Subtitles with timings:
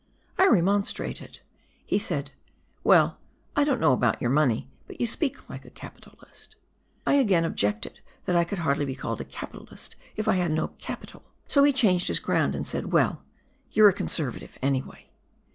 [0.39, 1.41] I remonstrated.
[1.85, 2.31] He said:
[2.83, 3.19] "Well,
[3.55, 6.55] I don't know about your mone}', but you speak like a capitalist."
[7.05, 10.69] I again objected that I could hardly be called a capitalist if I had no
[10.79, 11.21] capital.
[11.45, 13.21] So he changed his ground, and said," Well,
[13.73, 15.11] you're a Conservative, anyway."